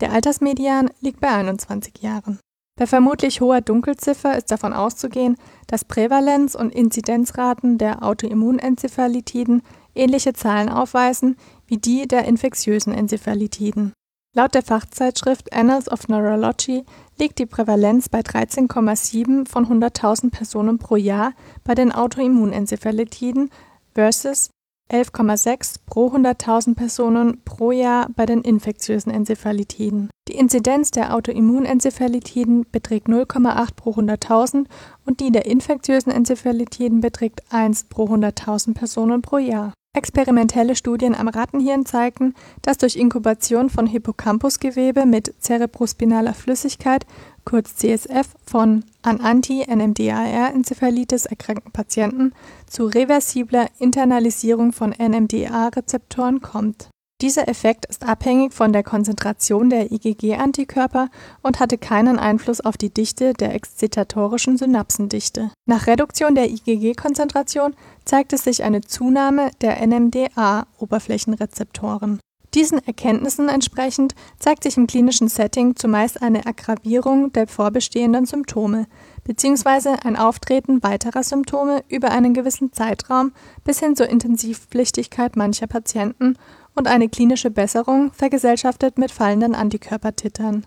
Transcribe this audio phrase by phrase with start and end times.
[0.00, 2.38] Der Altersmedian liegt bei 21 Jahren.
[2.78, 9.62] Bei vermutlich hoher Dunkelziffer ist davon auszugehen, dass Prävalenz- und Inzidenzraten der Autoimmunenzephalitiden
[9.94, 13.92] ähnliche Zahlen aufweisen wie die der infektiösen Enzephalitiden.
[14.32, 16.84] Laut der Fachzeitschrift Annals of Neurology
[17.18, 21.32] liegt die Prävalenz bei 13,7 von 100.000 Personen pro Jahr
[21.64, 23.50] bei den Autoimmunenzephalitiden
[23.92, 24.50] versus
[24.88, 30.10] 11,6 pro 100.000 Personen pro Jahr bei den infektiösen Enzephalitiden.
[30.28, 34.66] Die Inzidenz der Autoimmunenzephalitiden beträgt 0,8 pro 100.000
[35.06, 39.72] und die der infektiösen Enzephalitiden beträgt 1 pro 100.000 Personen pro Jahr.
[39.92, 47.04] Experimentelle Studien am Rattenhirn zeigten, dass durch Inkubation von Hippocampusgewebe mit cerebrospinaler Flüssigkeit
[47.44, 52.32] kurz CSF von an Anti-NMDAR-Enzephalitis erkrankten Patienten
[52.68, 56.88] zu reversibler Internalisierung von NMDA-Rezeptoren kommt.
[57.20, 61.10] Dieser Effekt ist abhängig von der Konzentration der IgG-Antikörper
[61.42, 65.50] und hatte keinen Einfluss auf die Dichte der exzitatorischen Synapsendichte.
[65.66, 67.74] Nach Reduktion der IgG-Konzentration
[68.06, 72.20] zeigte sich eine Zunahme der NMDA-Oberflächenrezeptoren.
[72.54, 78.86] Diesen Erkenntnissen entsprechend zeigt sich im klinischen Setting zumeist eine Aggravierung der vorbestehenden Symptome
[79.22, 79.90] bzw.
[80.02, 83.30] ein Auftreten weiterer Symptome über einen gewissen Zeitraum
[83.62, 86.36] bis hin zur Intensivpflichtigkeit mancher Patienten
[86.74, 90.64] und eine klinische Besserung vergesellschaftet mit fallenden Antikörpertitern.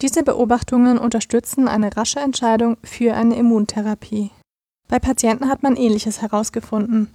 [0.00, 4.30] Diese Beobachtungen unterstützen eine rasche Entscheidung für eine Immuntherapie.
[4.88, 7.12] Bei Patienten hat man ähnliches herausgefunden.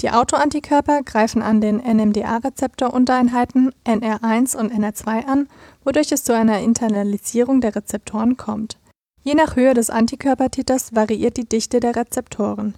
[0.00, 5.48] Die Autoantikörper greifen an den NMDA-Rezeptor-Untereinheiten NR1 und NR2 an,
[5.84, 8.78] wodurch es zu einer Internalisierung der Rezeptoren kommt.
[9.22, 12.74] Je nach Höhe des Antikörpertiters variiert die Dichte der Rezeptoren.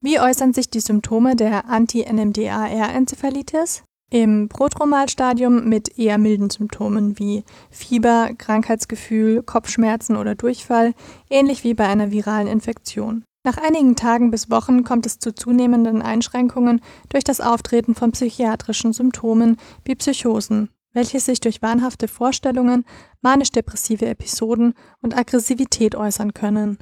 [0.00, 3.82] Wie äußern sich die Symptome der Anti-NMDAR-Enzephalitis?
[4.10, 10.94] Im Prodromalstadium mit eher milden Symptomen wie Fieber, Krankheitsgefühl, Kopfschmerzen oder Durchfall,
[11.28, 13.24] ähnlich wie bei einer viralen Infektion.
[13.44, 16.80] Nach einigen Tagen bis Wochen kommt es zu zunehmenden Einschränkungen
[17.10, 22.84] durch das Auftreten von psychiatrischen Symptomen wie Psychosen, welche sich durch wahnhafte Vorstellungen,
[23.20, 26.78] manisch-depressive Episoden und Aggressivität äußern können.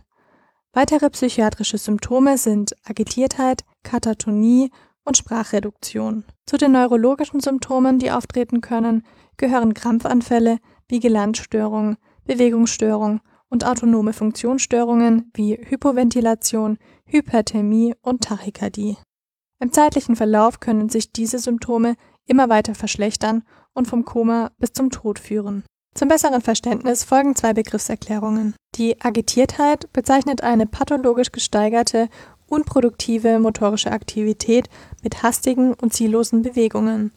[0.73, 4.71] Weitere psychiatrische Symptome sind Agitiertheit, Katatonie
[5.07, 6.25] und Sprachreduktion.
[6.45, 9.05] Zu den neurologischen Symptomen, die auftreten können,
[9.39, 10.59] gehören Krampfanfälle,
[10.89, 18.97] Vigilantstörung, Bewegungsstörung und autonome Funktionsstörungen wie Hypoventilation, Hyperthermie und Tachykardie.
[19.61, 21.95] Im zeitlichen Verlauf können sich diese Symptome
[22.27, 25.65] immer weiter verschlechtern und vom Koma bis zum Tod führen.
[25.95, 28.55] Zum besseren Verständnis folgen zwei Begriffserklärungen.
[28.75, 32.09] Die Agitiertheit bezeichnet eine pathologisch gesteigerte,
[32.49, 34.69] unproduktive motorische Aktivität
[35.03, 37.13] mit hastigen und ziellosen Bewegungen.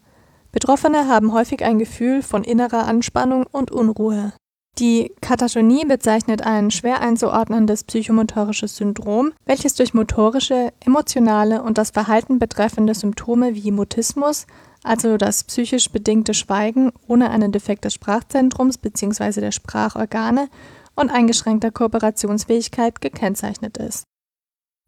[0.52, 4.32] Betroffene haben häufig ein Gefühl von innerer Anspannung und Unruhe.
[4.78, 12.38] Die Katatonie bezeichnet ein schwer einzuordnendes psychomotorisches Syndrom, welches durch motorische, emotionale und das Verhalten
[12.38, 14.46] betreffende Symptome wie Mutismus,
[14.82, 19.40] also das psychisch bedingte Schweigen ohne einen Defekt des Sprachzentrums bzw.
[19.40, 20.48] der Sprachorgane
[20.94, 24.04] und eingeschränkter Kooperationsfähigkeit gekennzeichnet ist.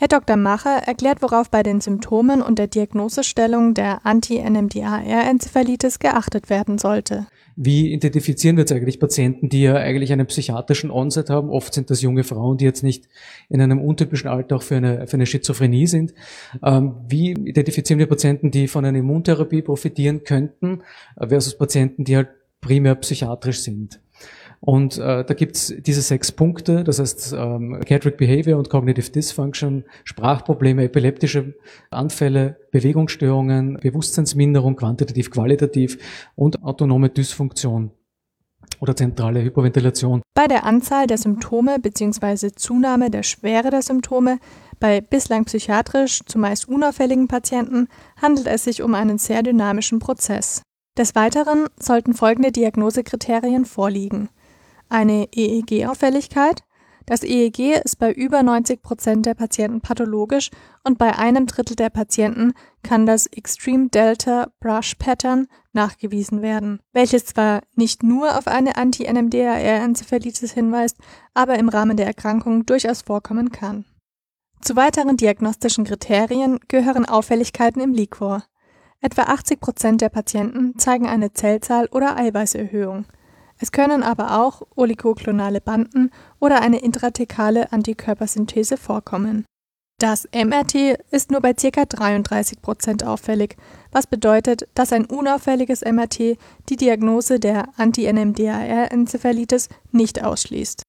[0.03, 0.37] Herr Dr.
[0.37, 7.29] Macher erklärt, worauf bei den Symptomen und der Diagnosestellung der Anti-NMDAR-Enzephalitis geachtet werden sollte.
[7.55, 11.51] Wie identifizieren wir jetzt eigentlich Patienten, die ja eigentlich einen psychiatrischen Onset haben?
[11.51, 13.05] Oft sind das junge Frauen, die jetzt nicht
[13.49, 16.15] in einem untypischen Alter auch für eine, für eine Schizophrenie sind.
[16.65, 20.83] Ähm, wie identifizieren wir Patienten, die von einer Immuntherapie profitieren könnten,
[21.17, 24.02] versus Patienten, die halt primär psychiatrisch sind?
[24.64, 29.85] Und äh, da gibt's diese sechs Punkte, das heißt ähm, Psychiatric Behavior und Cognitive Dysfunction,
[30.05, 31.55] Sprachprobleme, epileptische
[31.91, 35.99] Anfälle, Bewegungsstörungen, Bewusstseinsminderung, quantitativ, qualitativ
[36.37, 37.91] und autonome Dysfunktion
[38.79, 40.23] oder zentrale Hyperventilation.
[40.32, 42.53] Bei der Anzahl der Symptome bzw.
[42.55, 44.38] Zunahme der Schwere der Symptome
[44.79, 50.62] bei bislang psychiatrisch zumeist unauffälligen Patienten handelt es sich um einen sehr dynamischen Prozess.
[50.97, 54.29] Des Weiteren sollten folgende Diagnosekriterien vorliegen
[54.93, 56.62] eine EEG-Auffälligkeit.
[57.06, 60.50] Das EEG ist bei über 90 Prozent der Patienten pathologisch
[60.85, 62.53] und bei einem Drittel der Patienten
[62.85, 70.53] kann das Extreme Delta Brush Pattern nachgewiesen werden, welches zwar nicht nur auf eine Anti-NMDAR-Enzephalitis
[70.53, 70.99] hinweist,
[71.35, 73.85] aber im Rahmen der Erkrankung durchaus vorkommen kann.
[74.61, 78.44] Zu weiteren diagnostischen Kriterien gehören Auffälligkeiten im Liquor.
[79.00, 83.06] Etwa 80 Prozent der Patienten zeigen eine Zellzahl- oder Eiweißerhöhung.
[83.62, 86.11] Es können aber auch oligoklonale Banden
[86.41, 89.44] oder eine intrathekale Antikörpersynthese vorkommen.
[90.00, 91.85] Das MRT ist nur bei ca.
[91.85, 93.56] 33 Prozent auffällig,
[93.93, 96.37] was bedeutet, dass ein unauffälliges MRT
[96.70, 100.82] die Diagnose der Anti-NMDAR-Enzephalitis nicht ausschließt.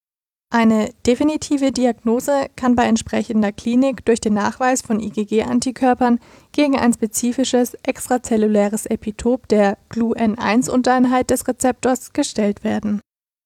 [0.54, 6.20] Eine definitive Diagnose kann bei entsprechender Klinik durch den Nachweis von IgG-Antikörpern
[6.52, 13.00] gegen ein spezifisches extrazelluläres Epitop der GLU-N1-Untereinheit des Rezeptors gestellt werden.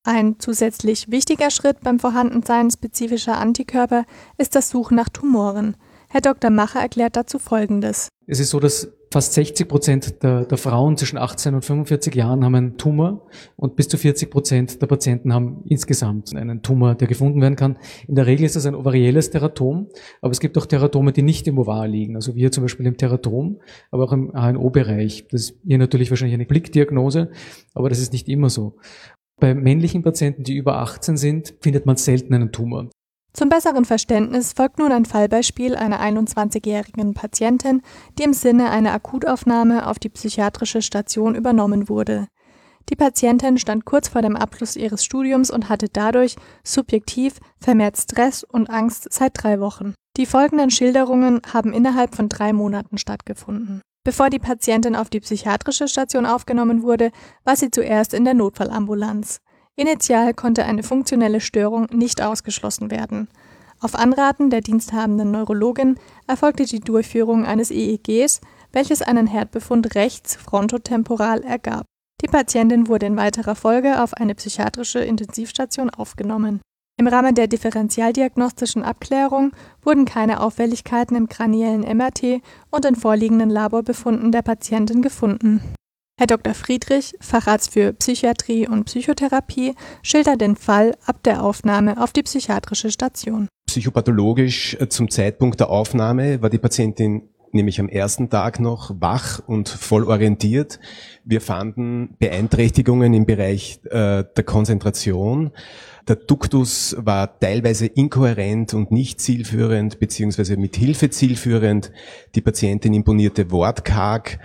[0.06, 4.04] Ein zusätzlich wichtiger Schritt beim Vorhandensein spezifischer Antikörper
[4.36, 5.78] ist das Suchen nach Tumoren.
[6.10, 6.50] Herr Dr.
[6.50, 8.08] Macher erklärt dazu Folgendes.
[8.26, 12.44] Es ist so, dass fast 60 Prozent der, der, Frauen zwischen 18 und 45 Jahren
[12.44, 13.26] haben einen Tumor
[13.56, 17.78] und bis zu 40 Prozent der Patienten haben insgesamt einen Tumor, der gefunden werden kann.
[18.06, 19.88] In der Regel ist das ein ovarielles Teratom,
[20.22, 22.96] aber es gibt auch Teratome, die nicht im Ovar liegen, also wir zum Beispiel im
[22.96, 23.60] Teratom,
[23.90, 25.28] aber auch im HNO-Bereich.
[25.30, 27.30] Das ist hier natürlich wahrscheinlich eine Blickdiagnose,
[27.74, 28.76] aber das ist nicht immer so.
[29.40, 32.88] Bei männlichen Patienten, die über 18 sind, findet man selten einen Tumor.
[33.38, 37.82] Zum besseren Verständnis folgt nun ein Fallbeispiel einer 21-jährigen Patientin,
[38.18, 42.26] die im Sinne einer Akutaufnahme auf die psychiatrische Station übernommen wurde.
[42.88, 48.42] Die Patientin stand kurz vor dem Abschluss ihres Studiums und hatte dadurch subjektiv vermehrt Stress
[48.42, 49.94] und Angst seit drei Wochen.
[50.16, 53.82] Die folgenden Schilderungen haben innerhalb von drei Monaten stattgefunden.
[54.02, 57.12] Bevor die Patientin auf die psychiatrische Station aufgenommen wurde,
[57.44, 59.38] war sie zuerst in der Notfallambulanz.
[59.78, 63.28] Initial konnte eine funktionelle Störung nicht ausgeschlossen werden.
[63.80, 68.40] Auf Anraten der diensthabenden Neurologin erfolgte die Durchführung eines EEGs,
[68.72, 71.86] welches einen Herdbefund rechts frontotemporal ergab.
[72.20, 76.60] Die Patientin wurde in weiterer Folge auf eine psychiatrische Intensivstation aufgenommen.
[76.98, 79.52] Im Rahmen der differentialdiagnostischen Abklärung
[79.82, 82.42] wurden keine Auffälligkeiten im kraniellen MRT
[82.72, 85.62] und in vorliegenden Laborbefunden der Patientin gefunden
[86.18, 86.52] Herr Dr.
[86.52, 92.90] Friedrich, Facharzt für Psychiatrie und Psychotherapie, schildert den Fall ab der Aufnahme auf die psychiatrische
[92.90, 93.46] Station.
[93.68, 99.40] Psychopathologisch äh, zum Zeitpunkt der Aufnahme war die Patientin nämlich am ersten Tag noch wach
[99.46, 100.80] und voll orientiert.
[101.24, 105.52] Wir fanden Beeinträchtigungen im Bereich äh, der Konzentration.
[106.08, 111.92] Der Duktus war teilweise inkohärent und nicht zielführend, beziehungsweise mit Hilfe zielführend.
[112.34, 114.38] Die Patientin imponierte wortkarg.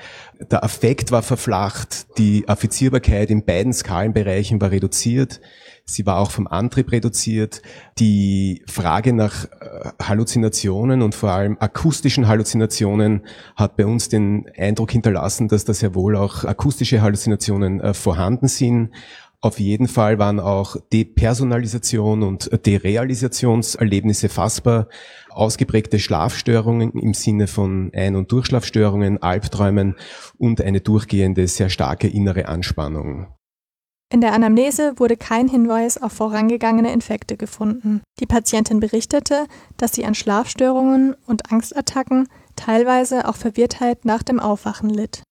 [0.51, 2.17] Der Affekt war verflacht.
[2.17, 5.39] Die Affizierbarkeit in beiden Skalenbereichen war reduziert.
[5.85, 7.62] Sie war auch vom Antrieb reduziert.
[8.00, 13.23] Die Frage nach äh, Halluzinationen und vor allem akustischen Halluzinationen
[13.55, 18.47] hat bei uns den Eindruck hinterlassen, dass da sehr wohl auch akustische Halluzinationen äh, vorhanden
[18.47, 18.91] sind.
[19.43, 24.88] Auf jeden Fall waren auch Depersonalisation und Derealisationserlebnisse fassbar.
[25.31, 29.97] Ausgeprägte Schlafstörungen im Sinne von Ein- und Durchschlafstörungen, Albträumen
[30.38, 33.27] und eine durchgehende, sehr starke innere Anspannung.
[34.13, 38.01] In der Anamnese wurde kein Hinweis auf vorangegangene Infekte gefunden.
[38.21, 44.89] Die Patientin berichtete, dass sie an Schlafstörungen und Angstattacken, teilweise auch Verwirrtheit nach dem Aufwachen
[44.89, 45.21] litt.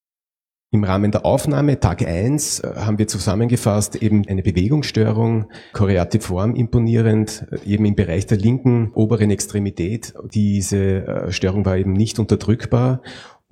[0.73, 7.45] Im Rahmen der Aufnahme, Tag 1, äh, haben wir zusammengefasst eben eine Bewegungsstörung, choreatiform imponierend,
[7.51, 10.15] äh, eben im Bereich der linken oberen Extremität.
[10.33, 13.03] Diese äh, Störung war eben nicht unterdrückbar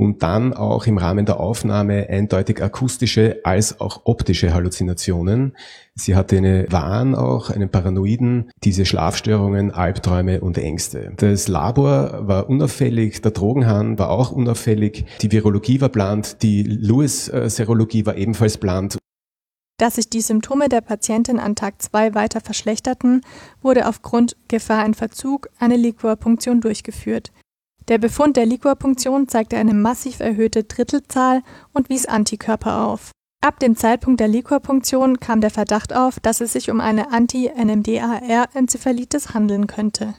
[0.01, 5.55] und dann auch im Rahmen der Aufnahme eindeutig akustische als auch optische Halluzinationen.
[5.93, 11.13] Sie hatte eine Wahn auch, einen Paranoiden, diese Schlafstörungen, Albträume und Ängste.
[11.17, 18.08] Das Labor war unauffällig, der Drogenhahn war auch unauffällig, die Virologie war plant, die Lewis-Serologie
[18.08, 18.98] war ebenfalls plant
[19.77, 23.22] dass sich die Symptome der Patientin an Tag 2 weiter verschlechterten,
[23.63, 27.31] wurde aufgrund Gefahr in Verzug eine Liquorpunktion durchgeführt.
[27.88, 31.41] Der Befund der Liquorpunktion zeigte eine massiv erhöhte Drittelzahl
[31.73, 33.09] und wies Antikörper auf.
[33.43, 39.33] Ab dem Zeitpunkt der Liquorpunktion kam der Verdacht auf, dass es sich um eine Anti-NMDAR-Enzephalitis
[39.33, 40.13] handeln könnte.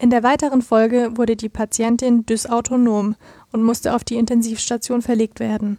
[0.00, 3.16] In der weiteren Folge wurde die Patientin dysautonom
[3.52, 5.78] und musste auf die Intensivstation verlegt werden.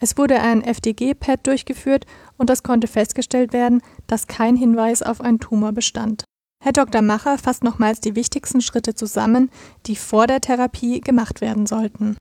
[0.00, 2.06] Es wurde ein FDG-PET durchgeführt
[2.36, 6.24] und es konnte festgestellt werden, dass kein Hinweis auf einen Tumor bestand.
[6.64, 7.02] Herr Dr.
[7.02, 9.50] Macher fasst nochmals die wichtigsten Schritte zusammen,
[9.84, 12.16] die vor der Therapie gemacht werden sollten.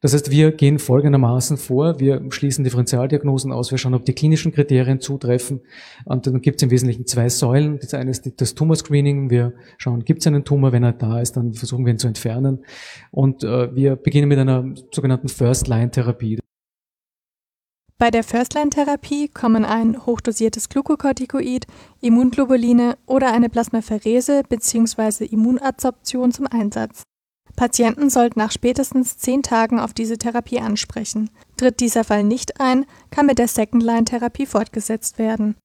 [0.00, 2.00] Das heißt, wir gehen folgendermaßen vor.
[2.00, 3.70] Wir schließen Differentialdiagnosen aus.
[3.70, 5.60] Wir schauen, ob die klinischen Kriterien zutreffen.
[6.04, 7.78] Und dann gibt es im Wesentlichen zwei Säulen.
[7.78, 9.30] Das eine ist das Tumorscreening.
[9.30, 10.72] Wir schauen, gibt es einen Tumor?
[10.72, 12.64] Wenn er da ist, dann versuchen wir ihn zu entfernen.
[13.12, 16.40] Und äh, wir beginnen mit einer sogenannten First-Line-Therapie.
[17.98, 21.66] Bei der First-Line-Therapie kommen ein hochdosiertes Glukokortikoid,
[22.02, 25.24] Immunglobuline oder eine Plasmapherese bzw.
[25.24, 27.04] Immunadsorption zum Einsatz.
[27.56, 31.30] Patienten sollten nach spätestens zehn Tagen auf diese Therapie ansprechen.
[31.56, 35.56] Tritt dieser Fall nicht ein, kann mit der Second-Line-Therapie fortgesetzt werden.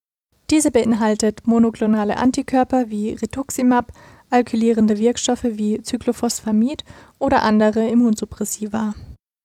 [0.48, 3.92] Diese beinhaltet monoklonale Antikörper wie Rituximab,
[4.30, 6.82] alkylierende Wirkstoffe wie Cyclophosphamid
[7.18, 8.94] oder andere Immunsuppressiva.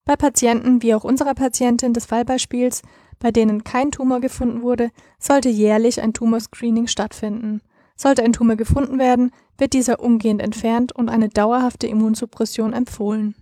[0.08, 2.82] Bei Patienten wie auch unserer Patientin des Fallbeispiels,
[3.20, 7.62] bei denen kein Tumor gefunden wurde, sollte jährlich ein Tumorscreening stattfinden.
[7.98, 13.36] Sollte ein Tumor gefunden werden, wird dieser umgehend entfernt und eine dauerhafte Immunsuppression empfohlen.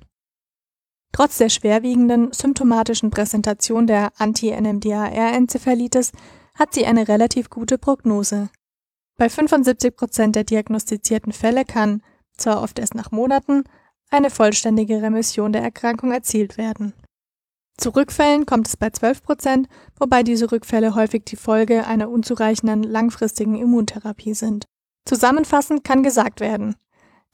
[1.12, 6.14] Trotz der schwerwiegenden symptomatischen Präsentation der Anti-NMDAR-Enzephalitis
[6.56, 8.50] hat sie eine relativ gute Prognose.
[9.18, 12.02] Bei 75 Prozent der diagnostizierten Fälle kann,
[12.38, 13.66] zwar oft erst nach Monaten,
[14.10, 16.94] eine vollständige Remission der Erkrankung erzielt werden.
[17.78, 19.68] Zu Rückfällen kommt es bei 12 Prozent,
[20.00, 24.66] wobei diese Rückfälle häufig die Folge einer unzureichenden langfristigen Immuntherapie sind.
[25.06, 26.76] Zusammenfassend kann gesagt werden,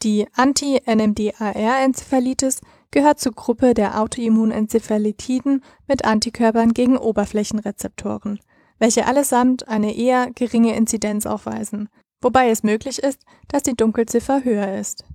[0.01, 8.39] die Anti-NMDAR-Enzephalitis gehört zur Gruppe der Autoimmunenzephalitiden mit Antikörpern gegen Oberflächenrezeptoren,
[8.79, 11.87] welche allesamt eine eher geringe Inzidenz aufweisen,
[12.19, 15.05] wobei es möglich ist, dass die Dunkelziffer höher ist.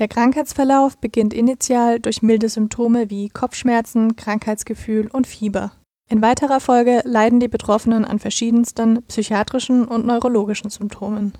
[0.00, 5.72] Der Krankheitsverlauf beginnt initial durch milde Symptome wie Kopfschmerzen, Krankheitsgefühl und Fieber.
[6.08, 11.34] In weiterer Folge leiden die Betroffenen an verschiedensten psychiatrischen und neurologischen Symptomen.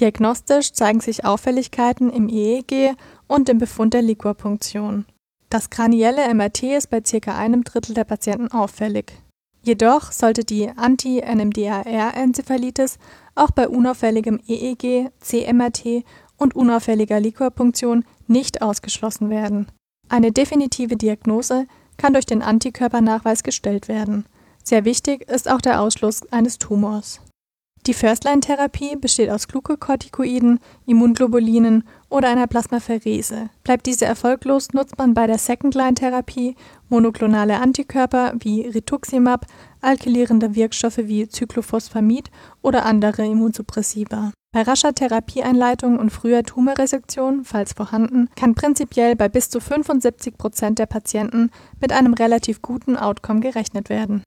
[0.00, 2.96] Diagnostisch zeigen sich Auffälligkeiten im EEG
[3.28, 5.04] und im Befund der Liquorpunktion.
[5.48, 7.38] Das kranielle MRT ist bei ca.
[7.38, 9.12] einem Drittel der Patienten auffällig.
[9.62, 12.98] Jedoch sollte die Anti-NMDAR-Enzephalitis
[13.34, 16.02] auch bei unauffälligem EEG, CMRT
[16.40, 19.68] und unauffälliger Liquorpunktion nicht ausgeschlossen werden.
[20.08, 21.66] Eine definitive Diagnose
[21.96, 24.24] kann durch den Antikörpernachweis gestellt werden.
[24.64, 27.20] Sehr wichtig ist auch der Ausschluss eines Tumors.
[27.86, 33.48] Die First-Line-Therapie besteht aus Glukokortikoiden, Immunglobulinen oder einer Plasmapherese.
[33.64, 36.56] Bleibt diese erfolglos, nutzt man bei der Second-Line-Therapie
[36.90, 39.46] monoklonale Antikörper wie Rituximab,
[39.80, 42.30] alkylierende Wirkstoffe wie Cyclophosphamid
[42.60, 44.32] oder andere Immunsuppressiva.
[44.52, 50.80] Bei rascher Therapieeinleitung und früher Tumorresektion, falls vorhanden, kann prinzipiell bei bis zu 75 Prozent
[50.80, 54.24] der Patienten mit einem relativ guten Outcome gerechnet werden.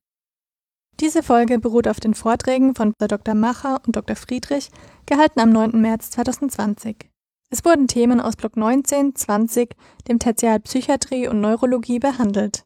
[1.01, 3.35] Diese Folge beruht auf den Vorträgen von Dr.
[3.35, 4.15] Macher und Dr.
[4.15, 4.69] Friedrich,
[5.05, 5.81] gehalten am 9.
[5.81, 7.09] März 2020.
[7.49, 9.75] Es wurden Themen aus Block 19, 20,
[10.07, 12.63] dem Tertial Psychiatrie und Neurologie behandelt.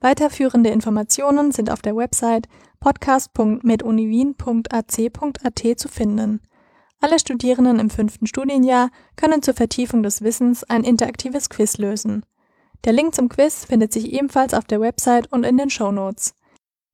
[0.00, 2.48] Weiterführende Informationen sind auf der Website
[2.80, 6.40] podcast.meduniwien.ac.at zu finden.
[7.00, 12.24] Alle Studierenden im fünften Studienjahr können zur Vertiefung des Wissens ein interaktives Quiz lösen.
[12.84, 16.34] Der Link zum Quiz findet sich ebenfalls auf der Website und in den Show Notes.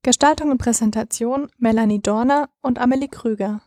[0.03, 3.63] Gestaltung und Präsentation Melanie Dorner und Amelie Krüger